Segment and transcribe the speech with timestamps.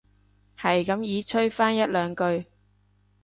[0.59, 2.45] 係咁依吹返一兩句